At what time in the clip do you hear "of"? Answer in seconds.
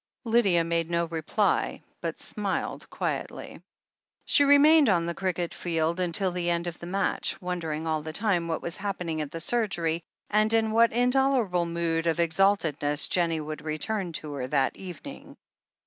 6.65-6.79, 12.07-12.19